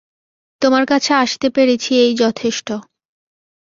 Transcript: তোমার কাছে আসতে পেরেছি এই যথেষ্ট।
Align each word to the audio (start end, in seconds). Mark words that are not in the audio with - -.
তোমার 0.61 0.83
কাছে 0.85 1.11
আসতে 1.13 1.47
পেরেছি 1.49 1.91
এই 1.95 2.13
যথেষ্ট। 2.15 2.67